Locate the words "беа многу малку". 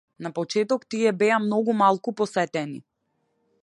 1.21-2.17